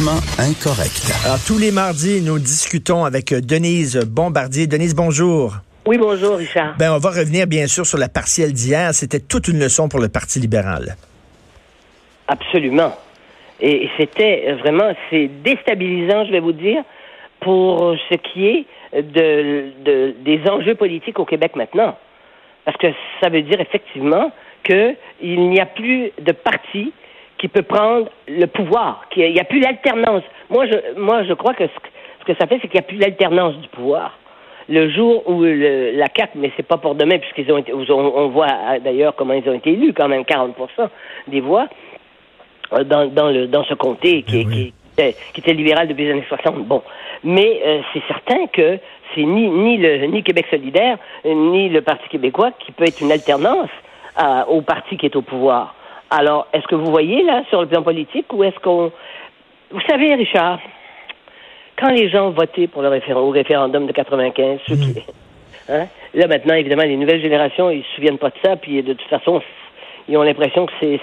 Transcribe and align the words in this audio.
Politiquement 0.00 0.20
incorrect. 0.38 1.12
Alors, 1.24 1.38
tous 1.46 1.58
les 1.58 1.70
mardis, 1.70 2.22
nous 2.22 2.38
discutons 2.38 3.04
avec 3.04 3.34
Denise 3.34 3.98
Bombardier. 4.06 4.66
Denise, 4.66 4.94
bonjour. 4.94 5.54
Oui, 5.86 5.98
bonjour, 5.98 6.36
Richard. 6.36 6.76
Ben, 6.78 6.92
on 6.92 6.98
va 6.98 7.10
revenir, 7.10 7.46
bien 7.46 7.66
sûr, 7.66 7.84
sur 7.84 7.98
la 7.98 8.08
partielle 8.08 8.52
d'hier. 8.52 8.94
C'était 8.94 9.20
toute 9.20 9.48
une 9.48 9.58
leçon 9.58 9.88
pour 9.88 10.00
le 10.00 10.08
Parti 10.08 10.38
libéral. 10.38 10.96
Absolument. 12.28 12.96
Et 13.60 13.88
c'était 13.98 14.52
vraiment, 14.60 14.92
c'est 15.10 15.28
déstabilisant, 15.42 16.24
je 16.26 16.32
vais 16.32 16.40
vous 16.40 16.52
dire, 16.52 16.82
pour 17.40 17.94
ce 18.10 18.14
qui 18.16 18.46
est 18.46 18.66
de, 18.94 20.14
des 20.24 20.40
enjeux 20.48 20.76
politiques 20.76 21.18
au 21.18 21.24
Québec 21.24 21.56
maintenant. 21.56 21.96
Parce 22.64 22.76
que 22.76 22.88
ça 23.20 23.28
veut 23.28 23.42
dire 23.42 23.60
effectivement 23.60 24.32
qu'il 24.64 25.50
n'y 25.50 25.60
a 25.60 25.66
plus 25.66 26.12
de 26.20 26.32
parti 26.32 26.92
qui 27.40 27.48
peut 27.48 27.62
prendre 27.62 28.08
le 28.28 28.46
pouvoir, 28.46 29.06
qu'il 29.10 29.32
n'y 29.32 29.40
a 29.40 29.44
plus 29.44 29.60
l'alternance. 29.60 30.22
Moi, 30.50 30.66
je, 30.66 31.00
moi, 31.00 31.24
je 31.24 31.32
crois 31.32 31.54
que 31.54 31.64
ce, 31.66 32.24
que 32.26 32.38
ça 32.38 32.46
fait, 32.46 32.58
c'est 32.60 32.68
qu'il 32.68 32.78
n'y 32.78 32.84
a 32.84 32.88
plus 32.88 32.98
l'alternance 32.98 33.56
du 33.56 33.68
pouvoir. 33.68 34.18
Le 34.68 34.90
jour 34.90 35.28
où 35.28 35.42
la 35.42 36.08
CAC, 36.08 36.32
mais 36.34 36.52
c'est 36.56 36.66
pas 36.66 36.76
pour 36.76 36.94
demain, 36.94 37.18
puisqu'ils 37.18 37.50
ont 37.50 37.56
été, 37.56 37.72
on, 37.72 38.28
voit 38.28 38.78
d'ailleurs 38.84 39.16
comment 39.16 39.32
ils 39.32 39.48
ont 39.48 39.54
été 39.54 39.72
élus, 39.72 39.94
quand 39.94 40.06
même 40.06 40.22
40% 40.22 40.52
des 41.28 41.40
voix 41.40 41.66
euh, 42.74 42.84
dans, 42.84 43.06
dans, 43.06 43.30
le, 43.30 43.46
dans 43.46 43.64
ce 43.64 43.74
comté 43.74 44.22
qui, 44.22 44.44
ben 44.44 44.50
qui, 44.52 44.74
était, 44.92 45.16
qui, 45.32 45.40
était, 45.40 45.54
libéral 45.54 45.88
depuis 45.88 46.04
les 46.04 46.12
années 46.12 46.24
60. 46.28 46.66
Bon, 46.66 46.82
mais 47.24 47.60
euh, 47.64 47.80
c'est 47.92 48.02
certain 48.06 48.46
que 48.48 48.78
c'est 49.14 49.24
ni, 49.24 49.48
ni 49.48 49.78
le 49.78 50.06
ni 50.06 50.22
Québec 50.22 50.46
solidaire 50.50 50.98
ni 51.24 51.70
le 51.70 51.80
Parti 51.80 52.08
québécois 52.10 52.50
qui 52.60 52.70
peut 52.70 52.84
être 52.84 53.00
une 53.00 53.10
alternance 53.10 53.70
au 54.48 54.60
parti 54.60 54.98
qui 54.98 55.06
est 55.06 55.16
au 55.16 55.22
pouvoir. 55.22 55.74
Alors, 56.10 56.48
est-ce 56.52 56.66
que 56.66 56.74
vous 56.74 56.90
voyez 56.90 57.22
là 57.22 57.44
sur 57.48 57.60
le 57.60 57.68
plan 57.68 57.82
politique 57.82 58.32
ou 58.32 58.42
est-ce 58.42 58.58
qu'on... 58.58 58.90
Vous 59.70 59.80
savez, 59.88 60.14
Richard, 60.14 60.58
quand 61.78 61.90
les 61.90 62.10
gens 62.10 62.30
votaient 62.30 62.66
pour 62.66 62.82
le 62.82 62.88
au 63.16 63.30
référendum 63.30 63.86
de 63.86 63.92
95, 63.92 64.60
ceux 64.66 64.74
qui... 64.74 64.90
Hmm. 64.90 65.72
Hein, 65.72 65.86
là 66.14 66.26
maintenant, 66.26 66.54
évidemment, 66.54 66.82
les 66.82 66.96
nouvelles 66.96 67.22
générations, 67.22 67.70
ils 67.70 67.84
se 67.84 67.94
souviennent 67.94 68.18
pas 68.18 68.30
de 68.30 68.34
ça, 68.42 68.56
puis 68.56 68.82
de 68.82 68.92
toute 68.92 69.08
façon, 69.08 69.40
ils 70.08 70.16
ont 70.16 70.22
l'impression 70.22 70.66
que 70.66 70.72
c'est, 70.80 70.98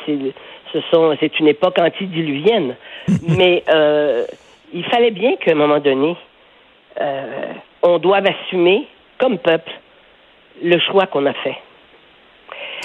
ce 0.74 0.82
sont, 0.92 1.16
c'est 1.22 1.40
une 1.40 1.48
époque 1.48 1.80
antidiluvienne. 1.80 2.76
Mais 3.38 3.64
euh, 3.70 4.26
il 4.74 4.84
fallait 4.86 5.12
bien 5.12 5.38
qu'à 5.38 5.52
un 5.52 5.56
moment 5.56 5.80
donné, 5.80 6.18
euh, 7.00 7.54
on 7.82 7.98
doive 8.00 8.26
assumer, 8.26 8.88
comme 9.18 9.38
peuple, 9.38 9.72
le 10.62 10.78
choix 10.80 11.06
qu'on 11.06 11.26
a 11.26 11.34
fait. 11.34 11.58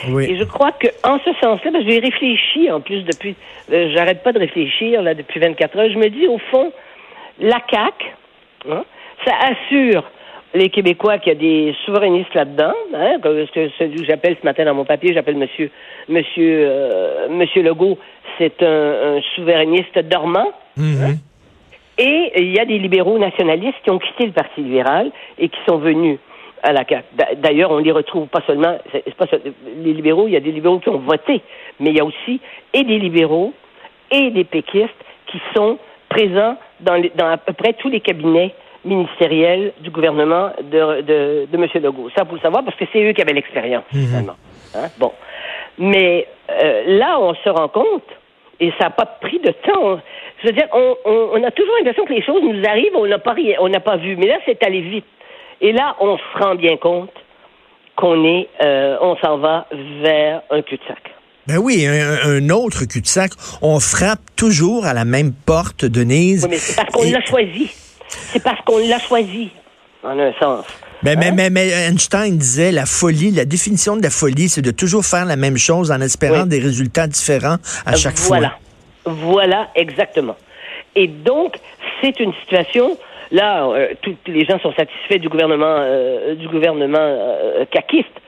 Et 0.08 0.36
je 0.36 0.44
crois 0.44 0.72
qu'en 0.72 1.18
ce 1.24 1.32
sens-là, 1.40 1.70
que 1.70 1.82
j'ai 1.88 1.98
réfléchi 1.98 2.70
en 2.70 2.80
plus 2.80 3.02
depuis, 3.02 3.36
euh, 3.72 3.90
j'arrête 3.94 4.22
pas 4.22 4.32
de 4.32 4.38
réfléchir 4.38 5.02
là 5.02 5.14
depuis 5.14 5.38
24 5.38 5.78
heures, 5.78 5.90
je 5.90 5.98
me 5.98 6.08
dis 6.08 6.26
au 6.26 6.38
fond, 6.50 6.72
la 7.40 7.60
CAC, 7.60 8.14
hein, 8.68 8.84
ça 9.24 9.32
assure 9.50 10.04
les 10.54 10.68
Québécois 10.68 11.18
qu'il 11.18 11.32
y 11.32 11.36
a 11.36 11.38
des 11.38 11.74
souverainistes 11.86 12.34
là-dedans, 12.34 12.74
hein, 12.94 13.18
que 13.22 13.46
celui 13.78 13.96
que 13.96 14.04
j'appelle 14.04 14.36
ce 14.40 14.44
matin 14.44 14.64
dans 14.64 14.74
mon 14.74 14.84
papier, 14.84 15.14
j'appelle 15.14 15.36
Monsieur 15.36 15.70
Monsieur 16.08 16.66
euh, 16.68 17.28
Monsieur 17.30 17.62
Legault, 17.62 17.98
c'est 18.38 18.62
un, 18.62 19.20
souverainiste 19.34 19.98
dormant. 20.00 20.52
Mm-hmm. 20.78 21.04
Hein. 21.04 21.14
Et 21.98 22.32
il 22.36 22.52
y 22.52 22.58
a 22.58 22.64
des 22.64 22.78
libéraux 22.78 23.18
nationalistes 23.18 23.76
qui 23.84 23.90
ont 23.90 23.98
quitté 23.98 24.26
le 24.26 24.32
Parti 24.32 24.62
libéral 24.62 25.10
et 25.38 25.48
qui 25.48 25.58
sont 25.68 25.76
venus 25.76 26.18
à 26.62 26.72
la 26.72 26.84
CAQ. 26.88 27.04
D'ailleurs, 27.38 27.70
on 27.70 27.78
les 27.78 27.92
retrouve 27.92 28.28
pas 28.28 28.40
seulement, 28.46 28.78
les 29.76 29.92
libéraux, 29.92 30.26
il 30.28 30.32
y 30.32 30.36
a 30.36 30.40
des 30.40 30.52
libéraux 30.52 30.78
qui 30.78 30.88
ont 30.88 30.98
voté, 30.98 31.42
mais 31.80 31.90
il 31.90 31.96
y 31.96 32.00
a 32.00 32.04
aussi 32.04 32.40
et 32.72 32.84
des 32.84 32.98
libéraux 32.98 33.52
et 34.10 34.30
des 34.30 34.44
péquistes 34.44 34.90
qui 35.26 35.40
sont 35.54 35.78
présents 36.08 36.56
dans, 36.80 37.02
dans 37.14 37.28
à 37.28 37.36
peu 37.36 37.52
près 37.52 37.72
tous 37.74 37.88
les 37.88 38.00
cabinets 38.00 38.54
ministériels 38.84 39.72
du 39.80 39.90
gouvernement 39.90 40.50
de, 40.62 41.00
de, 41.02 41.46
de 41.50 41.56
M. 41.56 41.66
Legault. 41.82 42.10
Ça, 42.16 42.24
pour 42.24 42.34
le 42.34 42.40
savoir, 42.40 42.64
parce 42.64 42.76
que 42.76 42.84
c'est 42.92 43.02
eux 43.02 43.12
qui 43.12 43.22
avaient 43.22 43.32
l'expérience, 43.32 43.84
mhm. 43.92 44.06
finalement. 44.06 44.36
Hein? 44.74 44.88
Bon. 44.98 45.12
Mais 45.78 46.26
euh, 46.50 46.98
là, 46.98 47.18
on 47.20 47.34
se 47.34 47.48
rend 47.48 47.68
compte, 47.68 48.04
et 48.60 48.70
ça 48.78 48.84
n'a 48.84 48.90
pas 48.90 49.06
pris 49.06 49.38
de 49.38 49.50
temps. 49.50 50.00
Je 50.42 50.48
veux 50.48 50.52
dire, 50.52 50.66
on, 50.72 50.96
on, 51.04 51.28
on 51.34 51.42
a 51.44 51.50
toujours 51.50 51.74
l'impression 51.78 52.04
que 52.04 52.12
les 52.12 52.22
choses 52.22 52.42
nous 52.42 52.62
arrivent, 52.68 52.94
on 52.94 53.06
n'a 53.06 53.18
pas, 53.18 53.34
on 53.60 53.68
n'a 53.68 53.80
pas 53.80 53.96
vu. 53.96 54.16
Mais 54.16 54.26
là, 54.26 54.38
c'est 54.44 54.62
allé 54.64 54.80
vite. 54.80 55.06
Et 55.62 55.70
là, 55.72 55.96
on 56.00 56.18
se 56.18 56.42
rend 56.42 56.56
bien 56.56 56.76
compte 56.76 57.12
qu'on 57.96 58.24
est, 58.24 58.48
euh, 58.60 58.96
on 59.00 59.16
s'en 59.16 59.38
va 59.38 59.66
vers 60.02 60.42
un 60.50 60.60
cul-de-sac. 60.60 60.98
Ben 61.46 61.58
oui, 61.58 61.86
un, 61.86 62.50
autre 62.50 62.84
cul-de-sac. 62.84 63.32
On 63.62 63.78
frappe 63.78 64.20
toujours 64.36 64.86
à 64.86 64.92
la 64.92 65.04
même 65.04 65.32
porte, 65.32 65.84
Denise. 65.84 66.44
Oui, 66.44 66.50
mais 66.50 66.56
c'est 66.56 66.76
parce 66.76 66.92
qu'on 66.92 67.10
l'a 67.10 67.24
choisi. 67.24 67.70
C'est 68.08 68.42
parce 68.42 68.60
qu'on 68.64 68.78
l'a 68.78 68.98
choisi, 68.98 69.50
en 70.02 70.18
un 70.18 70.32
sens. 70.40 70.66
Ben, 71.02 71.18
mais, 71.18 71.32
mais, 71.32 71.50
mais, 71.50 71.68
Einstein 71.68 72.36
disait 72.36 72.70
la 72.70 72.86
folie, 72.86 73.30
la 73.30 73.44
définition 73.44 73.96
de 73.96 74.02
la 74.02 74.10
folie, 74.10 74.48
c'est 74.48 74.62
de 74.62 74.70
toujours 74.70 75.04
faire 75.04 75.24
la 75.24 75.36
même 75.36 75.56
chose 75.56 75.90
en 75.90 76.00
espérant 76.00 76.46
des 76.46 76.60
résultats 76.60 77.06
différents 77.06 77.56
à 77.86 77.96
chaque 77.96 78.18
fois. 78.18 78.38
Voilà. 78.38 78.58
Voilà, 79.04 79.68
exactement. 79.74 80.36
Et 80.94 81.08
donc, 81.08 81.56
c'est 82.00 82.20
une 82.20 82.32
situation 82.42 82.96
Là, 83.32 83.64
euh, 83.64 83.94
tous 84.02 84.14
les 84.26 84.44
gens 84.44 84.58
sont 84.60 84.74
satisfaits 84.74 85.18
du 85.18 85.30
gouvernement, 85.30 85.76
euh, 85.78 86.34
du 86.34 86.48
gouvernement 86.48 86.98
euh, 87.00 87.64
caquiste. 87.64 88.20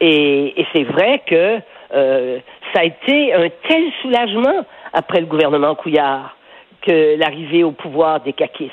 Et, 0.00 0.66
c'est 0.72 0.82
vrai 0.82 1.22
que 1.24 1.60
ça 1.92 2.80
a 2.80 2.84
été 2.84 3.34
un 3.34 3.48
tel 3.68 3.82
soulagement 4.02 4.66
après 4.92 5.20
le 5.20 5.26
gouvernement 5.26 5.74
Couillard 5.74 6.36
que 6.82 7.18
l'arrivée 7.18 7.62
au 7.62 7.72
pouvoir 7.72 8.20
des 8.20 8.32
caquistes 8.32 8.72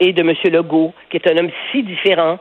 et 0.00 0.12
de 0.12 0.22
M. 0.22 0.34
Legault, 0.50 0.94
qui 1.10 1.18
est 1.18 1.30
un 1.30 1.36
homme 1.36 1.50
si 1.70 1.82
différent, 1.82 2.38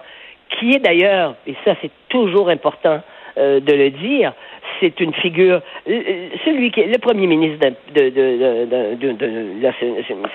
qui 0.57 0.71
est 0.71 0.79
d'ailleurs, 0.79 1.35
et 1.45 1.55
ça 1.65 1.75
c'est 1.81 1.91
toujours 2.07 2.49
important 2.49 3.01
de 3.35 3.73
le 3.73 3.89
dire, 3.89 4.33
c'est 4.79 4.99
une 4.99 5.13
figure, 5.13 5.61
celui 5.85 6.71
qui 6.71 6.81
est 6.81 6.87
le 6.87 6.97
premier 6.97 7.27
ministre 7.27 7.67
de, 7.93 8.09
de, 8.09 8.95
de, 8.95 9.11
de, 9.13 9.73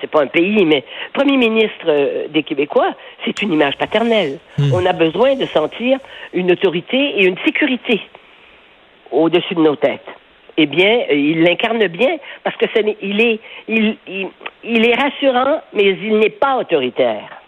c'est 0.00 0.10
pas 0.10 0.22
un 0.22 0.26
pays, 0.26 0.64
mais 0.64 0.84
premier 1.12 1.36
ministre 1.36 1.86
euh, 1.86 2.28
des 2.28 2.42
Québécois, 2.42 2.94
c'est 3.24 3.42
une 3.42 3.52
image 3.52 3.76
paternelle. 3.76 4.38
Hmm. 4.58 4.72
On 4.74 4.86
a 4.86 4.92
besoin 4.92 5.34
de 5.36 5.46
sentir 5.46 5.98
une 6.32 6.50
autorité 6.52 6.96
et 6.96 7.24
une 7.24 7.38
sécurité 7.44 8.00
au-dessus 9.10 9.54
de 9.54 9.60
nos 9.60 9.76
têtes. 9.76 10.08
Eh 10.56 10.66
bien, 10.66 11.04
euh, 11.10 11.14
il 11.14 11.42
l'incarne 11.42 11.86
bien 11.88 12.16
parce 12.44 12.56
que 12.56 12.66
il 13.02 13.20
est, 13.20 13.40
il, 13.68 13.96
il 14.64 14.86
est 14.86 14.94
rassurant, 14.94 15.60
mais 15.72 15.84
il 15.84 16.18
n'est 16.18 16.30
pas 16.30 16.58
autoritaire. 16.58 17.41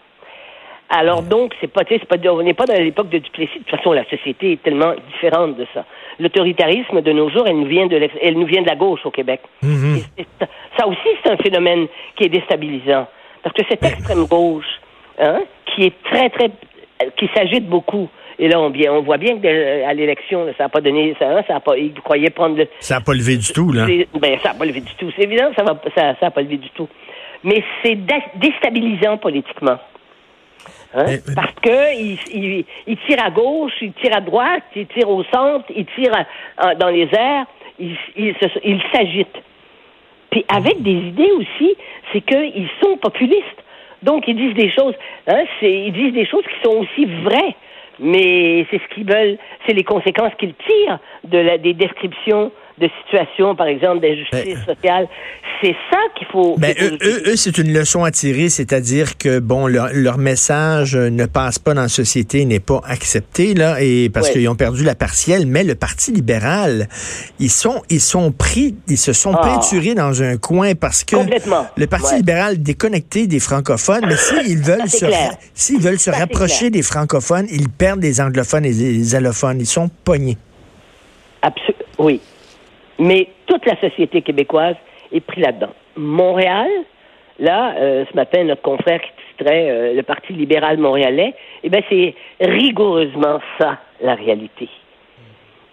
Alors 0.89 1.23
donc, 1.23 1.53
c'est 1.59 1.67
pas, 1.67 1.81
c'est 1.87 2.05
pas, 2.05 2.17
on 2.29 2.43
n'est 2.43 2.53
pas 2.53 2.65
dans 2.65 2.75
l'époque 2.75 3.09
de 3.09 3.17
Duplessis. 3.17 3.59
De 3.59 3.63
toute 3.63 3.77
façon, 3.77 3.91
la 3.91 4.05
société 4.05 4.53
est 4.53 4.63
tellement 4.63 4.93
différente 5.13 5.57
de 5.57 5.65
ça. 5.73 5.83
L'autoritarisme 6.19 7.01
de 7.01 7.11
nos 7.11 7.29
jours, 7.29 7.47
elle 7.47 7.59
nous 7.59 7.67
vient 7.67 7.87
de, 7.87 7.99
elle 8.21 8.37
nous 8.37 8.45
vient 8.45 8.61
de 8.61 8.67
la 8.67 8.75
gauche 8.75 9.05
au 9.05 9.11
Québec. 9.11 9.41
Mhm. 9.63 10.01
ça 10.77 10.87
aussi, 10.87 11.09
c'est 11.23 11.31
un 11.31 11.37
phénomène 11.37 11.87
qui 12.15 12.25
est 12.25 12.29
déstabilisant, 12.29 13.07
parce 13.43 13.55
que 13.55 13.63
cette 13.69 13.83
extrême 13.83 14.25
gauche, 14.25 14.79
hein, 15.19 15.41
qui 15.65 15.85
est 15.85 16.03
très 16.03 16.29
très, 16.29 16.51
qui 17.17 17.29
s'agite 17.35 17.67
beaucoup. 17.67 18.07
Et 18.37 18.49
là, 18.49 18.59
on, 18.59 18.71
on 18.89 19.01
voit 19.01 19.17
bien 19.17 19.39
qu'à 19.39 19.93
l'élection, 19.93 20.45
ça 20.57 20.65
n'a 20.65 20.69
pas 20.69 20.81
donné, 20.81 21.15
ça, 21.17 21.29
hein, 21.29 21.43
ça 21.47 21.55
a 21.55 21.59
pas, 21.61 21.77
ils 21.77 21.93
croyaient 21.93 22.29
prendre 22.29 22.57
le. 22.57 22.67
Ça 22.79 22.95
n'a 22.95 23.01
pas 23.01 23.13
levé 23.13 23.37
du 23.37 23.51
tout, 23.53 23.71
là. 23.71 23.85
Ben, 23.85 24.37
ça 24.43 24.49
n'a 24.49 24.55
pas 24.55 24.65
levé 24.65 24.81
du 24.81 24.93
tout. 24.95 25.09
C'est 25.15 25.23
évident, 25.23 25.51
ça 25.55 25.63
va, 25.63 25.79
ça, 25.95 26.15
ça 26.19 26.27
a 26.27 26.31
pas 26.31 26.41
levé 26.41 26.57
du 26.57 26.69
tout. 26.71 26.89
Mais 27.43 27.63
c'est 27.81 27.97
déstabilisant 28.35 29.17
politiquement. 29.17 29.77
Hein? 30.95 31.17
Parce 31.35 31.53
que 31.61 31.93
il, 31.99 32.65
il, 32.87 32.97
tire 33.05 33.23
à 33.23 33.29
gauche, 33.29 33.73
il 33.81 33.91
tire 33.93 34.15
à 34.15 34.21
droite, 34.21 34.63
il 34.75 34.87
tire 34.87 35.09
au 35.09 35.23
centre, 35.25 35.65
il 35.75 35.85
tire 35.87 36.13
dans 36.79 36.87
les 36.87 37.09
airs, 37.13 37.45
il, 37.79 37.97
il, 38.15 38.81
s'agite. 38.93 39.35
Puis 40.31 40.45
avec 40.47 40.81
des 40.81 40.93
idées 40.93 41.31
aussi, 41.31 41.75
c'est 42.11 42.21
qu'ils 42.21 42.69
sont 42.81 42.95
populistes. 42.97 43.63
Donc 44.03 44.25
ils 44.27 44.35
disent 44.35 44.53
des 44.53 44.71
choses, 44.71 44.93
hein, 45.27 45.43
ils 45.61 45.91
disent 45.91 46.13
des 46.13 46.25
choses 46.25 46.43
qui 46.43 46.69
sont 46.69 46.77
aussi 46.77 47.05
vraies, 47.23 47.55
mais 47.99 48.65
c'est 48.69 48.79
ce 48.79 48.93
qu'ils 48.93 49.05
veulent, 49.05 49.37
c'est 49.65 49.73
les 49.73 49.83
conséquences 49.83 50.33
qu'ils 50.37 50.53
tirent 50.53 50.99
de 51.25 51.39
la, 51.39 51.57
des 51.57 51.73
descriptions 51.73 52.51
de 52.79 52.89
situations, 53.03 53.55
par 53.55 53.67
exemple, 53.67 54.01
d'injustice 54.01 54.57
ben, 54.57 54.75
sociale. 54.75 55.07
C'est 55.61 55.75
ça 55.89 55.97
qu'il 56.17 56.27
faut. 56.27 56.55
Ben, 56.57 56.75
eux, 56.81 57.23
eux, 57.25 57.35
c'est 57.35 57.57
une 57.57 57.71
leçon 57.71 58.03
à 58.03 58.11
tirer, 58.11 58.49
c'est-à-dire 58.49 59.17
que 59.17 59.39
bon, 59.39 59.67
leur, 59.67 59.89
leur, 59.93 60.17
message 60.17 60.95
ne 60.95 61.25
passe 61.25 61.59
pas 61.59 61.73
dans 61.73 61.83
la 61.83 61.87
société, 61.87 62.43
n'est 62.43 62.59
pas 62.59 62.81
accepté 62.85 63.53
là, 63.53 63.81
et 63.81 64.09
parce 64.09 64.29
qu'ils 64.29 64.47
ont 64.49 64.55
perdu 64.55 64.83
la 64.83 64.95
partielle. 64.95 65.45
Mais 65.47 65.63
le 65.63 65.75
Parti 65.75 66.11
libéral, 66.11 66.87
ils 67.39 67.49
sont, 67.49 67.81
ils 67.89 68.01
sont 68.01 68.31
pris, 68.31 68.75
ils 68.87 68.97
se 68.97 69.13
sont 69.13 69.33
ah. 69.33 69.41
peinturés 69.41 69.95
dans 69.95 70.21
un 70.21 70.37
coin 70.37 70.75
parce 70.75 71.03
que 71.03 71.15
le 71.77 71.87
Parti 71.87 72.15
libéral 72.15 72.61
déconnecté 72.61 73.27
des 73.27 73.39
francophones. 73.39 74.05
Mais 74.05 74.17
s'ils 74.17 74.57
veulent 74.61 74.89
se, 74.89 75.05
s'ils 75.53 75.79
veulent 75.79 75.99
se 75.99 76.09
rapprocher 76.11 76.69
des 76.69 76.81
francophones, 76.81 77.47
ils 77.49 77.69
perdent 77.69 78.01
des 78.01 78.19
anglophones 78.19 78.65
et 78.65 78.73
des 78.73 79.15
allophones. 79.15 79.61
Ils 79.61 79.65
sont 79.65 79.89
pognés. 80.03 80.37
Absolument. 81.41 81.85
Oui, 81.97 82.19
mais 82.99 83.27
toute 83.45 83.65
la 83.65 83.79
société 83.79 84.21
québécoise 84.21 84.75
est 85.11 85.21
prise 85.21 85.43
là-dedans. 85.43 85.73
Montréal, 85.95 86.69
là, 87.39 87.75
euh, 87.77 88.05
ce 88.09 88.15
matin, 88.15 88.43
notre 88.43 88.61
confrère 88.61 89.01
qui 89.01 89.09
titrait 89.37 89.69
euh, 89.69 89.93
le 89.93 90.03
Parti 90.03 90.33
libéral 90.33 90.77
montréalais, 90.77 91.33
eh 91.63 91.69
bien, 91.69 91.81
c'est 91.89 92.15
rigoureusement 92.41 93.39
ça, 93.59 93.79
la 94.01 94.15
réalité. 94.15 94.69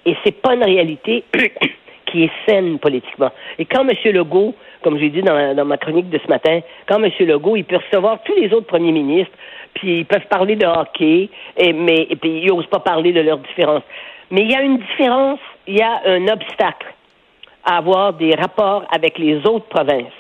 Et 0.05 0.17
c'est 0.25 0.43
pas 0.43 0.55
une 0.55 0.65
réalité 0.65 1.25
qui 2.07 2.25
est 2.25 2.31
saine 2.47 2.79
politiquement. 2.79 3.31
Et 3.59 3.65
quand 3.65 3.87
M. 3.89 3.97
Legault, 4.13 4.55
comme 4.83 4.99
j'ai 4.99 5.11
dit 5.11 5.23
dans, 5.23 5.65
ma 5.65 5.77
chronique 5.77 6.11
de 6.11 6.19
ce 6.19 6.29
matin, 6.29 6.61
quand 6.87 7.03
M. 7.03 7.11
Legault, 7.21 7.57
il 7.57 7.65
peut 7.65 7.77
recevoir 7.77 8.23
tous 8.25 8.35
les 8.35 8.53
autres 8.53 8.67
premiers 8.67 8.93
ministres, 8.93 9.33
puis 9.75 10.01
ils 10.01 10.07
peuvent 10.07 10.27
parler 10.29 10.57
de 10.57 10.67
hockey, 10.67 11.31
et, 11.57 11.73
mais, 11.73 12.07
et 12.11 12.17
puis 12.17 12.43
ils 12.43 12.49
n'osent 12.49 12.67
pas 12.67 12.81
parler 12.81 13.13
de 13.13 13.21
leurs 13.21 13.39
différences. 13.39 13.85
Mais 14.31 14.43
il 14.43 14.51
y 14.51 14.57
a 14.57 14.63
une 14.63 14.79
différence, 14.79 15.39
il 15.67 15.77
y 15.79 15.83
a 15.83 16.03
un 16.07 16.27
obstacle 16.29 16.93
à 17.65 17.79
avoir 17.79 18.13
des 18.15 18.35
rapports 18.35 18.85
avec 18.95 19.19
les 19.19 19.37
autres 19.47 19.67
provinces. 19.67 20.13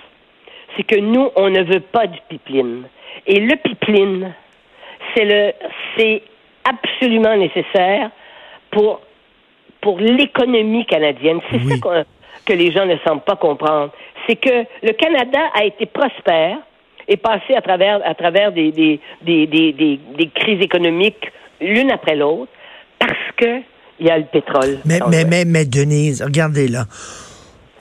C'est 0.76 0.84
que 0.84 0.98
nous, 0.98 1.28
on 1.36 1.50
ne 1.50 1.62
veut 1.62 1.80
pas 1.80 2.06
du 2.06 2.18
pipeline. 2.28 2.84
Et 3.26 3.40
le 3.40 3.56
pipeline, 3.56 4.32
c'est 5.14 5.24
le, 5.24 5.52
c'est 5.96 6.22
absolument 6.64 7.36
nécessaire 7.36 8.10
pour 8.70 9.00
pour 9.80 9.98
l'économie 9.98 10.86
canadienne. 10.86 11.40
C'est 11.50 11.58
ça 11.58 12.04
que 12.46 12.52
les 12.52 12.72
gens 12.72 12.86
ne 12.86 12.96
semblent 13.04 13.22
pas 13.22 13.36
comprendre. 13.36 13.90
C'est 14.26 14.36
que 14.36 14.64
le 14.82 14.92
Canada 14.92 15.40
a 15.54 15.64
été 15.64 15.86
prospère 15.86 16.58
et 17.08 17.16
passé 17.16 17.54
à 17.56 17.60
travers, 17.60 18.00
à 18.04 18.14
travers 18.14 18.52
des, 18.52 18.70
des, 18.70 19.00
des, 19.22 19.46
des, 19.46 19.72
des 19.72 20.28
crises 20.34 20.60
économiques 20.60 21.30
l'une 21.60 21.90
après 21.90 22.16
l'autre 22.16 22.50
parce 22.98 23.12
que 23.36 23.60
il 24.00 24.06
y 24.06 24.10
a 24.10 24.18
le 24.18 24.24
pétrole. 24.24 24.78
Mais, 24.84 24.98
mais, 25.10 25.24
mais, 25.24 25.44
mais, 25.44 25.64
Denise, 25.64 26.22
regardez 26.22 26.66
là 26.68 26.84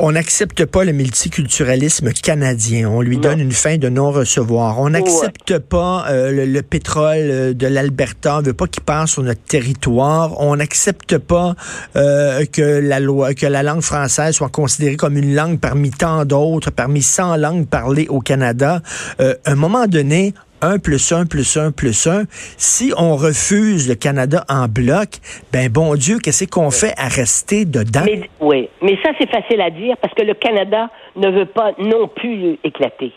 on 0.04 0.14
n'accepte 0.14 0.66
pas 0.66 0.84
le 0.84 0.94
multiculturalisme 0.94 2.12
canadien. 2.12 2.90
On 2.90 3.02
lui 3.02 3.18
donne 3.18 3.40
une 3.40 3.52
fin 3.52 3.78
de 3.78 3.88
non-recevoir. 3.88 4.80
On 4.80 4.90
n'accepte 4.90 5.60
pas 5.60 6.06
euh, 6.10 6.46
le, 6.48 6.62
pétrole 6.64 7.18
euh, 7.20 7.54
de 7.54 7.68
l'Alberta. 7.68 8.40
On 8.40 8.42
veut 8.42 8.54
pas 8.54 8.66
qu'il 8.66 8.82
passe 8.82 9.12
sur 9.12 9.22
notre 9.22 9.44
territoire. 9.44 10.42
On 10.42 10.56
n'accepte 10.56 11.20
pas 11.20 11.56
euh, 11.96 12.46
que 12.52 12.80
la 12.80 13.00
loi, 13.00 13.36
que 13.36 13.46
la 13.46 13.62
langue 13.62 13.82
française 13.82 14.34
soit 14.34 14.50
considérée 14.50 14.96
comme 14.96 15.18
une 15.18 15.36
langue 15.36 15.60
parmi 15.60 15.92
tant 15.92 16.26
d'autres, 16.26 16.72
parmi 16.72 17.04
100 17.04 17.38
langues 17.38 17.68
parlées 17.68 18.08
au 18.10 18.22
Canada. 18.22 18.82
à 19.20 19.36
un 19.46 19.56
moment 19.56 19.86
donné, 19.86 20.34
1 20.62 20.80
plus 20.80 21.12
1 21.12 21.26
plus 21.26 21.58
1 21.58 21.72
plus 21.72 22.08
1. 22.08 22.24
Si 22.58 22.94
on 22.98 23.16
refuse 23.16 23.90
le 23.90 23.96
Canada 23.96 24.44
en 24.50 24.68
bloc, 24.68 25.20
ben 25.52 25.70
bon 25.70 25.96
Dieu, 25.96 26.20
qu'est-ce 26.20 26.46
qu'on 26.46 26.72
fait 26.72 26.94
à 26.98 27.08
rester 27.08 27.66
dedans? 27.66 28.06
oui, 28.40 28.70
mais 28.82 28.98
ça 29.04 29.12
c'est 29.20 29.30
facile 29.30 29.62
à 29.62 29.70
dire 29.70 29.98
parce 29.98 30.14
que 30.14 30.24
le 30.24 30.34
Canada 30.34 30.90
ne 31.16 31.30
veut 31.30 31.46
pas 31.46 31.72
non 31.78 32.08
plus 32.08 32.58
éclater. 32.64 33.12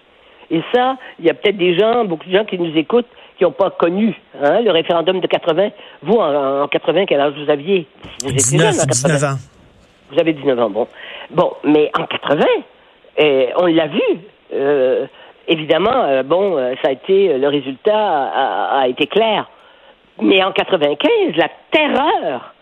Et 0.50 0.60
ça, 0.74 0.96
il 1.18 1.24
y 1.24 1.30
a 1.30 1.34
peut-être 1.34 1.56
des 1.56 1.78
gens, 1.78 2.04
beaucoup 2.04 2.28
de 2.28 2.36
gens 2.36 2.44
qui 2.44 2.58
nous 2.58 2.76
écoutent, 2.76 3.08
qui 3.38 3.44
n'ont 3.44 3.52
pas 3.52 3.70
connu 3.70 4.14
hein, 4.40 4.60
le 4.60 4.70
référendum 4.70 5.20
de 5.20 5.26
80. 5.26 5.70
Vous, 6.02 6.14
en, 6.14 6.68
80, 6.68 7.06
quel 7.06 7.20
âge 7.20 7.34
vous 7.36 7.50
aviez? 7.50 7.86
Vous 8.22 8.30
19, 8.30 8.86
19 8.86 9.24
ans. 9.24 9.38
Vous 10.12 10.20
avez 10.20 10.32
19 10.32 10.58
ans, 10.58 10.70
bon. 10.70 10.86
Bon, 11.30 11.52
mais 11.64 11.90
en 11.98 12.04
80, 12.04 12.44
eh, 13.16 13.48
on 13.56 13.66
l'a 13.66 13.86
vu. 13.88 14.00
Euh, 14.52 15.06
évidemment, 15.48 16.04
euh, 16.04 16.22
bon, 16.22 16.56
euh, 16.56 16.74
ça 16.82 16.88
a 16.88 16.92
été 16.92 17.30
euh, 17.30 17.38
le 17.38 17.48
résultat 17.48 18.30
a, 18.78 18.88
été 18.88 19.06
clair. 19.06 19.48
Mais 20.20 20.42
en 20.42 20.52
95, 20.52 21.08
la 21.36 21.48
terreur 21.70 22.54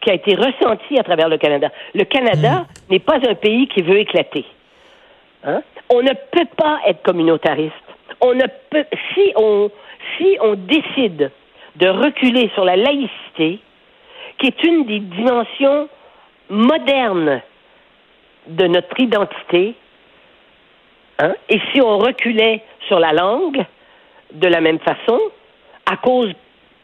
qui 0.00 0.10
a 0.10 0.14
été 0.14 0.34
ressentie 0.34 0.98
à 0.98 1.02
travers 1.02 1.28
le 1.28 1.38
Canada. 1.38 1.70
Le 1.94 2.04
Canada 2.04 2.60
mm. 2.60 2.92
n'est 2.92 2.98
pas 2.98 3.18
un 3.28 3.34
pays 3.34 3.68
qui 3.68 3.82
veut 3.82 3.98
éclater. 3.98 4.44
Hein? 5.44 5.62
On 5.90 6.02
ne 6.02 6.12
peut 6.30 6.48
pas 6.56 6.80
être 6.86 7.02
communautariste. 7.02 7.74
On 8.20 8.34
ne 8.34 8.44
peut 8.70 8.84
si 9.14 9.32
on 9.36 9.70
si 10.16 10.38
on 10.40 10.54
décide 10.54 11.30
de 11.76 11.88
reculer 11.88 12.50
sur 12.54 12.64
la 12.64 12.76
laïcité, 12.76 13.60
qui 14.38 14.46
est 14.46 14.64
une 14.64 14.84
des 14.84 15.00
dimensions 15.00 15.88
modernes 16.48 17.40
de 18.48 18.66
notre 18.66 18.98
identité, 19.00 19.74
Hein? 21.18 21.34
Et 21.48 21.60
si 21.72 21.80
on 21.80 21.98
reculait 21.98 22.62
sur 22.86 22.98
la 22.98 23.12
langue 23.12 23.64
de 24.32 24.46
la 24.46 24.60
même 24.60 24.78
façon, 24.78 25.18
à 25.86 25.96
cause 25.96 26.32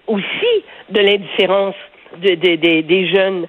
aussi 0.07 0.65
de 0.91 1.01
l'indifférence 1.01 1.75
des 2.19 3.09
jeunes 3.13 3.47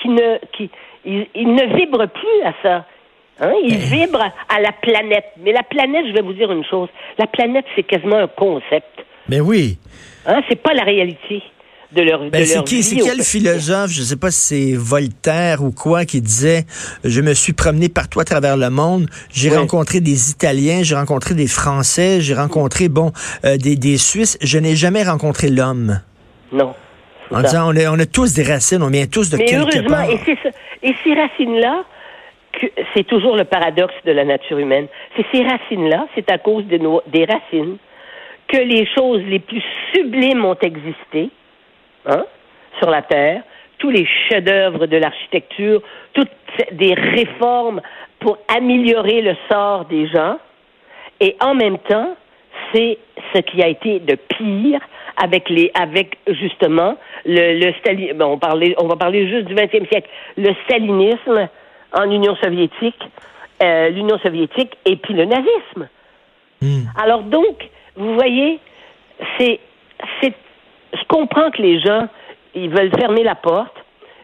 qui 0.00 0.08
ne 0.08 0.38
qui 0.52 0.70
ils, 1.04 1.54
ne 1.54 1.76
vibrent 1.76 2.08
plus 2.08 2.42
à 2.44 2.54
ça. 2.62 2.86
Hein? 3.40 3.52
Ils 3.62 3.76
vibrent 3.76 4.30
à 4.48 4.60
la 4.60 4.72
planète. 4.72 5.32
Mais 5.38 5.52
la 5.52 5.62
planète, 5.62 6.06
je 6.08 6.12
vais 6.12 6.22
vous 6.22 6.32
dire 6.32 6.50
une 6.50 6.64
chose, 6.64 6.88
la 7.18 7.26
planète, 7.26 7.66
c'est 7.74 7.82
quasiment 7.82 8.16
un 8.16 8.28
concept. 8.28 9.04
Mais 9.28 9.40
oui. 9.40 9.78
Hein? 10.26 10.42
C'est 10.48 10.62
pas 10.62 10.74
la 10.74 10.84
réalité 10.84 11.42
de 11.94 12.02
leur, 12.02 12.28
ben, 12.30 12.44
C'est 12.44 12.96
quel 12.96 13.22
philosophe, 13.22 13.90
je 13.90 14.00
ne 14.00 14.04
sais 14.04 14.16
pas 14.16 14.30
si 14.30 14.40
c'est 14.40 14.76
Voltaire 14.76 15.62
ou 15.62 15.70
quoi, 15.70 16.04
qui 16.04 16.20
disait 16.20 16.64
Je 17.04 17.20
me 17.20 17.34
suis 17.34 17.52
promené 17.52 17.88
partout 17.88 18.20
à 18.20 18.24
travers 18.24 18.56
le 18.56 18.70
monde, 18.70 19.08
j'ai 19.32 19.54
rencontré 19.54 20.00
des 20.00 20.30
Italiens, 20.30 20.82
j'ai 20.82 20.94
rencontré 20.94 21.34
des 21.34 21.46
Français, 21.46 22.20
j'ai 22.20 22.34
rencontré, 22.34 22.88
bon, 22.88 23.12
euh, 23.44 23.56
des, 23.56 23.76
des 23.76 23.96
Suisses, 23.96 24.38
je 24.40 24.58
n'ai 24.58 24.76
jamais 24.76 25.02
rencontré 25.02 25.48
l'homme. 25.48 26.00
Non. 26.52 26.74
En 27.30 27.40
disant, 27.40 27.72
on, 27.72 27.76
on, 27.76 27.98
a 27.98 28.06
tous 28.06 28.34
des 28.34 28.42
racines, 28.42 28.82
on 28.82 28.90
vient 28.90 29.06
tous 29.06 29.30
de 29.30 29.36
Mais 29.36 29.46
quelque 29.46 29.88
part. 29.88 30.08
Et, 30.10 30.20
et 30.82 30.94
ces 31.02 31.14
racines-là, 31.14 31.84
c'est 32.94 33.06
toujours 33.06 33.36
le 33.36 33.44
paradoxe 33.44 33.94
de 34.04 34.12
la 34.12 34.24
nature 34.24 34.58
humaine. 34.58 34.86
C'est 35.16 35.26
ces 35.32 35.42
racines-là, 35.42 36.06
c'est 36.14 36.30
à 36.30 36.38
cause 36.38 36.66
de 36.66 36.78
nos, 36.78 37.02
des 37.06 37.24
racines 37.24 37.78
que 38.48 38.58
les 38.58 38.86
choses 38.94 39.22
les 39.26 39.38
plus 39.38 39.62
sublimes 39.92 40.44
ont 40.44 40.58
existé, 40.60 41.30
hein, 42.06 42.24
sur 42.78 42.90
la 42.90 43.02
Terre, 43.02 43.42
tous 43.78 43.90
les 43.90 44.06
chefs-d'œuvre 44.28 44.86
de 44.86 44.96
l'architecture, 44.96 45.82
toutes 46.12 46.30
des 46.72 46.94
réformes 46.94 47.80
pour 48.20 48.38
améliorer 48.54 49.20
le 49.20 49.36
sort 49.50 49.84
des 49.86 50.06
gens. 50.08 50.38
Et 51.20 51.36
en 51.40 51.54
même 51.54 51.78
temps, 51.78 52.16
c'est 52.72 52.98
ce 53.34 53.40
qui 53.40 53.62
a 53.62 53.68
été 53.68 54.00
de 54.00 54.14
pire 54.14 54.80
avec 55.16 55.48
les, 55.48 55.70
avec 55.74 56.18
justement 56.26 56.96
le, 57.24 57.58
le 57.58 58.14
bon, 58.14 58.32
on, 58.32 58.38
parlait, 58.38 58.74
on 58.78 58.86
va 58.86 58.96
parler 58.96 59.28
juste 59.28 59.46
du 59.46 59.54
20e 59.54 59.88
siècle, 59.88 60.08
le 60.36 60.52
stalinisme 60.64 61.48
en 61.92 62.10
Union 62.10 62.34
soviétique, 62.36 63.00
euh, 63.62 63.90
l'Union 63.90 64.18
soviétique 64.18 64.72
et 64.84 64.96
puis 64.96 65.14
le 65.14 65.26
nazisme. 65.26 65.88
Hmm. 66.60 66.84
Alors 67.00 67.22
donc, 67.22 67.68
vous 67.96 68.14
voyez, 68.14 68.58
c'est, 69.38 69.60
c'est 70.20 70.34
je 70.94 71.04
comprends 71.08 71.50
que 71.50 71.60
les 71.60 71.80
gens, 71.80 72.08
ils 72.54 72.70
veulent 72.70 72.94
fermer 72.96 73.22
la 73.22 73.34
porte, 73.34 73.74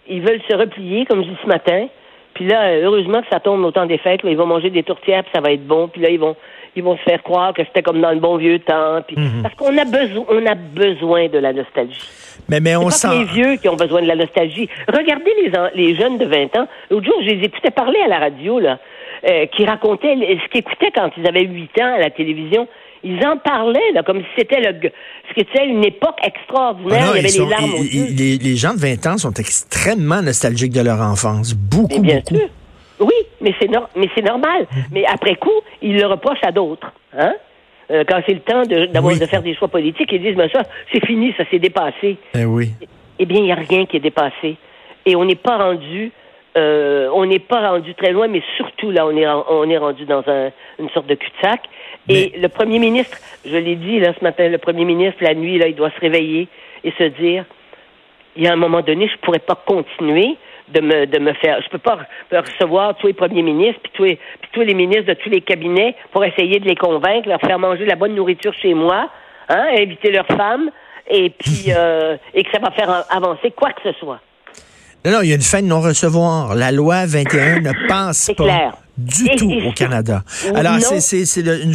ils 0.08 0.22
veulent 0.22 0.42
se 0.48 0.54
replier, 0.54 1.04
comme 1.06 1.22
je 1.22 1.28
dis 1.28 1.36
ce 1.42 1.48
matin. 1.48 1.86
Puis 2.34 2.46
là, 2.46 2.74
heureusement 2.76 3.20
que 3.22 3.28
ça 3.30 3.40
tombe 3.40 3.64
au 3.64 3.70
temps 3.70 3.86
des 3.86 3.98
fêtes, 3.98 4.20
ils 4.24 4.36
vont 4.36 4.46
manger 4.46 4.70
des 4.70 4.82
tourtières, 4.82 5.22
puis 5.24 5.32
ça 5.34 5.40
va 5.40 5.52
être 5.52 5.66
bon. 5.66 5.88
Puis 5.88 6.00
là, 6.00 6.10
ils 6.10 6.18
vont, 6.18 6.36
ils 6.76 6.82
vont 6.82 6.96
se 6.96 7.02
faire 7.02 7.22
croire 7.22 7.52
que 7.52 7.64
c'était 7.64 7.82
comme 7.82 8.00
dans 8.00 8.12
le 8.12 8.20
bon 8.20 8.36
vieux 8.36 8.58
temps. 8.60 9.02
Puis, 9.06 9.16
mhm. 9.16 9.42
Parce 9.42 9.54
qu'on 9.54 9.76
a 9.76 9.84
besoin, 9.84 10.24
on 10.28 10.46
a 10.46 10.54
besoin 10.54 11.28
de 11.28 11.38
la 11.38 11.52
nostalgie. 11.52 12.00
Mais, 12.48 12.60
mais 12.60 12.76
on 12.76 12.88
sent. 12.90 13.08
les 13.18 13.24
vieux 13.24 13.56
qui 13.56 13.68
ont 13.68 13.76
besoin 13.76 14.02
de 14.02 14.06
la 14.06 14.16
nostalgie. 14.16 14.68
Regardez 14.88 15.32
les, 15.42 15.52
les 15.74 15.94
jeunes 15.94 16.18
de 16.18 16.24
20 16.24 16.56
ans. 16.56 16.68
L'autre 16.90 17.06
jour, 17.06 17.16
je 17.22 17.30
les 17.30 17.44
écoutais 17.44 17.70
parler 17.70 18.00
à 18.04 18.08
la 18.08 18.18
radio, 18.18 18.58
là, 18.58 18.78
euh, 19.28 19.46
qui 19.46 19.64
racontaient 19.64 20.14
ce 20.14 20.48
qu'ils 20.50 20.60
écoutaient 20.60 20.92
quand 20.94 21.10
ils 21.16 21.26
avaient 21.26 21.44
8 21.44 21.70
ans 21.82 21.94
à 21.94 21.98
la 21.98 22.10
télévision. 22.10 22.66
Ils 23.02 23.24
en 23.26 23.38
parlaient 23.38 23.92
là, 23.94 24.02
comme 24.02 24.20
si 24.20 24.26
c'était 24.36 24.60
le, 24.60 24.90
c'était 25.36 25.66
une 25.66 25.84
époque 25.84 26.18
extraordinaire. 26.22 27.04
Ah 27.06 27.12
il 27.14 27.16
y 27.16 27.26
avait 27.26 27.38
les 27.38 27.50
larmes 27.50 27.74
aux 27.74 27.82
yeux. 27.82 28.38
Les, 28.42 28.56
gens 28.56 28.74
de 28.74 28.78
20 28.78 29.06
ans 29.06 29.18
sont 29.18 29.32
extrêmement 29.32 30.22
nostalgiques 30.22 30.72
de 30.72 30.82
leur 30.82 31.00
enfance. 31.00 31.54
Beaucoup, 31.54 32.00
bien 32.00 32.16
beaucoup. 32.16 32.36
Sûr. 32.36 32.48
Oui, 33.00 33.14
mais 33.40 33.54
c'est 33.58 33.70
mais 33.96 34.08
c'est 34.14 34.24
normal. 34.24 34.66
mais 34.92 35.04
après 35.06 35.36
coup, 35.36 35.48
ils 35.80 35.96
le 35.96 36.06
reprochent 36.06 36.42
à 36.42 36.52
d'autres. 36.52 36.92
Hein? 37.18 37.34
Euh, 37.90 38.04
quand 38.06 38.20
c'est 38.26 38.34
le 38.34 38.40
temps 38.40 38.62
de, 38.62 38.86
d'avoir 38.86 39.18
de 39.18 39.26
faire 39.26 39.42
des 39.42 39.54
choix 39.54 39.68
politiques, 39.68 40.10
ils 40.12 40.22
disent 40.22 40.36
mais 40.36 40.50
ça, 40.50 40.62
c'est 40.92 41.04
fini, 41.04 41.34
ça 41.36 41.44
s'est 41.50 41.58
dépassé. 41.58 42.18
Eh 42.34 42.44
oui. 42.44 42.70
Eh 43.18 43.26
bien, 43.26 43.38
il 43.38 43.44
n'y 43.44 43.52
a 43.52 43.56
rien 43.56 43.86
qui 43.86 43.96
est 43.96 44.00
dépassé. 44.00 44.56
Et 45.06 45.16
on 45.16 45.24
n'est 45.24 45.34
pas 45.34 45.56
rendu 45.56 46.12
euh, 46.56 47.08
on 47.12 47.26
n'est 47.26 47.38
pas 47.38 47.70
rendu 47.70 47.94
très 47.94 48.12
loin, 48.12 48.26
mais 48.26 48.42
surtout 48.56 48.90
là, 48.90 49.06
on 49.06 49.16
est, 49.16 49.26
on 49.26 49.70
est 49.70 49.78
rendu 49.78 50.04
dans 50.04 50.22
un, 50.26 50.50
une 50.78 50.90
sorte 50.90 51.06
de 51.06 51.14
cul-de-sac. 51.14 51.60
Et 52.08 52.32
le 52.36 52.48
premier 52.48 52.78
ministre, 52.78 53.18
je 53.44 53.56
l'ai 53.56 53.76
dit 53.76 54.00
là 54.00 54.12
ce 54.18 54.24
matin, 54.24 54.48
le 54.48 54.58
premier 54.58 54.84
ministre, 54.84 55.18
la 55.22 55.34
nuit, 55.34 55.58
là, 55.58 55.68
il 55.68 55.76
doit 55.76 55.90
se 55.90 56.00
réveiller 56.00 56.48
et 56.82 56.92
se 56.92 57.04
dire, 57.04 57.44
il 58.36 58.44
y 58.44 58.48
a 58.48 58.52
un 58.52 58.56
moment 58.56 58.80
donné, 58.80 59.08
je 59.08 59.16
pourrais 59.18 59.38
pas 59.38 59.54
continuer 59.54 60.36
de 60.68 60.80
me, 60.80 61.06
de 61.06 61.18
me 61.18 61.32
faire, 61.34 61.60
je 61.62 61.68
peux 61.68 61.78
pas 61.78 61.98
recevoir 62.32 62.96
tous 62.96 63.08
les 63.08 63.12
premiers 63.12 63.42
ministres, 63.42 63.80
puis 63.82 63.92
tous 63.94 64.04
les, 64.04 64.16
puis 64.16 64.50
tous 64.52 64.62
les 64.62 64.74
ministres 64.74 65.06
de 65.06 65.14
tous 65.14 65.28
les 65.28 65.40
cabinets 65.40 65.94
pour 66.12 66.24
essayer 66.24 66.58
de 66.58 66.66
les 66.66 66.76
convaincre, 66.76 67.28
leur 67.28 67.40
faire 67.40 67.58
manger 67.58 67.84
la 67.84 67.96
bonne 67.96 68.14
nourriture 68.14 68.54
chez 68.54 68.74
moi, 68.74 69.08
hein, 69.48 69.66
inviter 69.76 70.10
leurs 70.10 70.26
femmes, 70.26 70.70
et 71.08 71.30
puis, 71.30 71.66
euh, 71.76 72.16
et 72.34 72.42
que 72.44 72.50
ça 72.50 72.58
va 72.60 72.70
faire 72.70 73.04
avancer 73.10 73.50
quoi 73.50 73.70
que 73.70 73.82
ce 73.82 73.92
soit. 73.98 74.20
Non, 75.04 75.12
non, 75.12 75.18
il 75.22 75.30
y 75.30 75.32
a 75.32 75.36
une 75.36 75.40
fin 75.40 75.62
de 75.62 75.66
non-recevoir. 75.66 76.54
La 76.54 76.72
loi 76.72 77.06
21 77.06 77.60
ne 77.60 77.88
passe 77.88 78.30
pas 78.36 78.72
du 78.98 79.30
tout 79.36 79.50
au 79.50 79.72
Canada. 79.72 80.22
Alors, 80.54 80.76
c'est 80.78 81.42
de, 81.42 81.72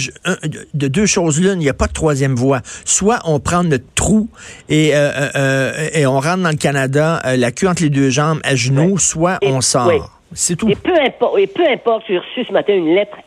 de, 0.75 0.87
deux 0.87 1.07
choses 1.07 1.41
l'une. 1.41 1.59
Il 1.59 1.63
n'y 1.63 1.69
a 1.69 1.73
pas 1.73 1.87
de 1.87 1.93
troisième 1.93 2.35
voie. 2.35 2.59
Soit 2.85 3.19
on 3.25 3.39
prend 3.39 3.63
notre 3.63 3.91
trou 3.95 4.29
et, 4.69 4.95
euh, 4.95 5.09
euh, 5.09 5.29
euh, 5.35 5.89
et 5.93 6.05
on 6.05 6.19
rentre 6.19 6.43
dans 6.43 6.51
le 6.51 6.57
Canada, 6.57 7.21
la 7.35 7.51
queue 7.51 7.67
entre 7.67 7.81
les 7.81 7.89
deux 7.89 8.11
jambes, 8.11 8.39
à 8.43 8.55
genoux, 8.55 8.99
soit 8.99 9.39
on 9.41 9.61
sort. 9.61 10.11
C'est 10.33 10.55
tout. 10.55 10.69
Et 10.69 10.75
peu 10.75 10.93
importe, 10.93 11.39
et 11.39 11.47
peu 11.47 11.67
importe, 11.67 12.03
j'ai 12.07 12.19
reçu 12.19 12.43
ce 12.45 12.51
matin 12.51 12.73
une 12.73 12.93
lettre 12.93 13.17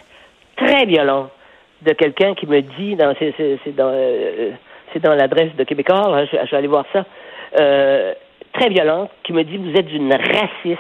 très 0.57 0.87
violente 0.87 1.31
de 1.85 1.93
quelqu'un 1.93 2.35
qui 2.35 2.47
me 2.47 2.61
dit, 2.61 2.97
dans, 2.97 3.15
c'est, 3.19 3.35
dans, 3.75 3.93
c'est 4.93 5.03
dans 5.03 5.15
l'adresse 5.15 5.55
de 5.57 5.65
Québécois, 5.65 6.27
je, 6.31 6.37
je, 6.45 6.51
vais 6.51 6.57
aller 6.57 6.69
voir 6.69 6.85
ça, 6.93 7.05
très 8.53 8.69
violente, 8.69 9.11
qui 9.25 9.33
me 9.33 9.45
dit, 9.45 9.57
vous 9.57 9.73
êtes 9.77 9.93
une 9.93 10.13
raciste 10.13 10.79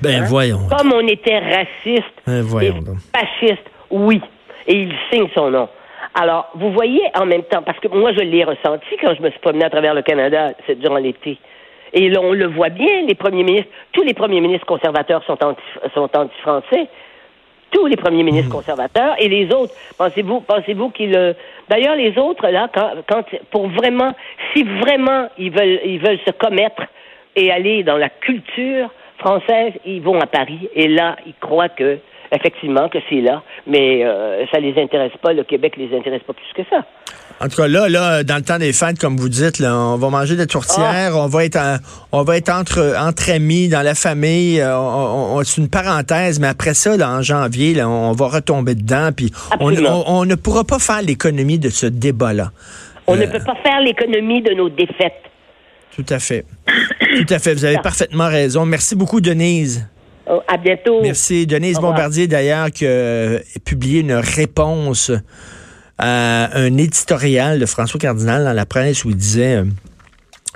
ben 0.00 0.22
hein? 0.22 0.26
voyons. 0.26 0.58
Comme 0.68 0.92
on 0.92 1.06
était 1.06 1.38
raciste 1.38 2.22
ben, 2.26 2.44
et 2.60 2.72
fasciste, 3.16 3.70
oui. 3.90 4.20
Et 4.66 4.74
il 4.74 4.92
signe 5.10 5.28
son 5.34 5.50
nom. 5.50 5.68
Alors, 6.14 6.50
vous 6.54 6.72
voyez 6.72 7.02
en 7.14 7.26
même 7.26 7.42
temps, 7.44 7.62
parce 7.62 7.78
que 7.78 7.88
moi 7.88 8.12
je 8.12 8.20
l'ai 8.20 8.44
ressenti 8.44 8.96
quand 9.00 9.14
je 9.14 9.22
me 9.22 9.30
suis 9.30 9.40
promené 9.40 9.64
à 9.64 9.70
travers 9.70 9.94
le 9.94 10.02
Canada 10.02 10.52
durant 10.76 10.96
l'été. 10.96 11.38
Et 11.94 12.08
là, 12.08 12.20
on 12.22 12.32
le 12.32 12.46
voit 12.46 12.70
bien, 12.70 13.02
les 13.06 13.14
premiers 13.14 13.44
ministres, 13.44 13.70
tous 13.92 14.02
les 14.02 14.14
premiers 14.14 14.40
ministres 14.40 14.66
conservateurs 14.66 15.22
sont 15.24 15.42
anti, 15.44 15.62
sont 15.94 16.08
anti-français. 16.16 16.88
Tous 17.72 17.86
les 17.86 17.96
premiers 17.96 18.22
ministres 18.22 18.50
hmm. 18.50 18.52
conservateurs 18.52 19.16
et 19.18 19.28
les 19.28 19.52
autres. 19.52 19.74
Pensez-vous, 19.98 20.40
pensez-vous 20.40 20.90
qu'ils, 20.90 21.16
euh, 21.16 21.32
d'ailleurs, 21.68 21.96
les 21.96 22.16
autres, 22.18 22.46
là, 22.48 22.68
quand, 22.72 22.90
quand, 23.08 23.24
pour 23.50 23.68
vraiment, 23.68 24.14
si 24.52 24.62
vraiment 24.62 25.28
ils 25.38 25.50
veulent, 25.50 25.80
ils 25.84 25.98
veulent 25.98 26.20
se 26.24 26.30
commettre 26.30 26.82
et 27.34 27.50
aller 27.50 27.82
dans 27.82 27.96
la 27.96 28.10
culture, 28.10 28.90
françaises, 29.22 29.72
ils 29.86 30.02
vont 30.02 30.20
à 30.20 30.26
Paris 30.26 30.68
et 30.74 30.88
là, 30.88 31.16
ils 31.26 31.34
croient 31.40 31.68
que 31.68 31.98
effectivement 32.32 32.88
que 32.88 32.98
c'est 33.08 33.20
là, 33.20 33.42
mais 33.66 34.04
euh, 34.04 34.46
ça 34.50 34.58
les 34.58 34.80
intéresse 34.80 35.12
pas. 35.20 35.32
Le 35.32 35.44
Québec 35.44 35.76
les 35.76 35.96
intéresse 35.96 36.22
pas 36.22 36.32
plus 36.32 36.52
que 36.54 36.68
ça. 36.68 36.84
En 37.42 37.48
tout 37.48 37.56
cas, 37.56 37.66
là, 37.66 37.88
là, 37.88 38.22
dans 38.22 38.36
le 38.36 38.42
temps 38.42 38.58
des 38.58 38.72
fêtes, 38.72 39.00
comme 39.00 39.16
vous 39.16 39.28
dites, 39.28 39.58
là, 39.58 39.76
on 39.76 39.96
va 39.96 40.10
manger 40.10 40.36
des 40.36 40.46
tourtières, 40.46 41.16
on 41.16 41.26
va 41.26 41.44
être, 41.44 41.58
on 42.12 42.22
va 42.22 42.36
être 42.36 42.50
entre, 42.50 42.94
entre 42.96 43.30
amis, 43.32 43.68
dans 43.68 43.82
la 43.82 43.96
famille. 43.96 44.60
Euh, 44.60 44.78
on, 44.78 45.42
c'est 45.42 45.60
une 45.60 45.68
parenthèse, 45.68 46.38
mais 46.38 46.46
après 46.46 46.74
ça, 46.74 46.96
là, 46.96 47.10
en 47.10 47.20
janvier, 47.20 47.74
là, 47.74 47.88
on 47.88 48.12
va 48.12 48.28
retomber 48.28 48.76
dedans, 48.76 49.10
puis 49.10 49.32
on, 49.58 50.24
ne 50.24 50.34
pourra 50.36 50.62
pas 50.62 50.78
faire 50.78 51.02
l'économie 51.02 51.58
de 51.58 51.68
ce 51.68 51.86
débat-là. 51.86 52.52
On 53.08 53.16
ne 53.16 53.24
euh, 53.24 53.26
peut 53.26 53.44
pas 53.44 53.56
faire 53.60 53.80
l'économie 53.80 54.40
de 54.40 54.52
nos 54.52 54.68
défaites. 54.68 55.22
Tout 55.96 56.06
à 56.10 56.20
fait. 56.20 56.44
Tout 57.16 57.34
à 57.34 57.40
fait. 57.40 57.54
Vous 57.54 57.64
avez 57.64 57.78
parfaitement 57.78 58.28
raison. 58.28 58.64
Merci 58.66 58.94
beaucoup, 58.94 59.20
Denise. 59.20 59.84
Oh, 60.30 60.42
à 60.46 60.56
bientôt. 60.58 61.00
Merci. 61.02 61.44
Denise 61.48 61.80
Bombardier, 61.80 62.28
d'ailleurs, 62.28 62.70
qui 62.70 62.86
a 62.86 63.40
publié 63.64 64.00
une 64.00 64.12
réponse 64.12 65.10
à 66.04 66.58
un 66.58 66.76
éditorial 66.78 67.60
de 67.60 67.66
François 67.66 68.00
Cardinal 68.00 68.42
dans 68.42 68.52
la 68.52 68.66
presse 68.66 69.04
où 69.04 69.10
il 69.10 69.16
disait 69.16 69.58
euh, 69.58 69.64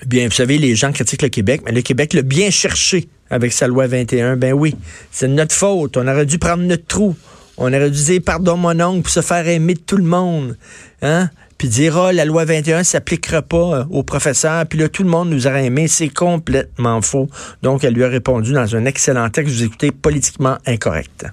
Bien, 0.05 0.27
vous 0.27 0.35
savez, 0.35 0.59
les 0.59 0.75
gens 0.75 0.91
critiquent 0.91 1.23
le 1.23 1.29
Québec, 1.29 1.63
mais 1.65 1.73
le 1.73 1.83
Québec 1.83 2.15
l'a 2.15 2.23
bien 2.23 2.51
cherché 2.51 3.09
avec 3.31 3.53
sa 3.53 3.69
loi 3.69 3.87
21. 3.87 4.37
Ben 4.37 4.53
oui, 4.53 4.75
c'est 5.13 5.29
notre 5.29 5.55
faute. 5.55 5.97
On 5.97 6.07
aurait 6.09 6.27
dû 6.27 6.39
prendre 6.39 6.65
notre 6.65 6.87
trou. 6.87 7.15
On 7.59 7.69
aurait 7.69 7.91
dû 7.91 8.03
dire 8.03 8.21
pardon 8.27 8.57
mon 8.57 8.79
oncle 8.81 9.03
pour 9.03 9.11
se 9.11 9.23
faire 9.23 9.47
aimer 9.47 9.75
de 9.75 9.81
tout 9.81 9.97
le 9.97 10.05
monde. 10.05 10.59
Hein? 11.01 11.31
puis 11.59 11.69
dire 11.69 11.97
ah, 11.97 12.13
la 12.13 12.25
loi 12.25 12.45
21 12.45 12.85
s'appliquera 12.85 13.43
pas 13.43 13.57
euh, 13.79 13.85
aux 13.91 14.03
professeurs, 14.03 14.67
puis 14.67 14.79
là 14.79 14.89
tout 14.89 15.03
le 15.03 15.09
monde 15.09 15.31
nous 15.31 15.47
aurait 15.47 15.65
aimé, 15.65 15.89
c'est 15.89 16.09
complètement 16.09 17.01
faux. 17.01 17.29
Donc 17.63 17.85
elle 17.85 17.95
lui 17.95 18.05
a 18.05 18.09
répondu 18.09 18.53
dans 18.53 18.77
un 18.77 18.85
excellent 18.85 19.31
texte, 19.31 19.55
vous 19.55 19.65
écoutez 19.65 19.91
politiquement 19.91 20.59
incorrect. 20.67 21.27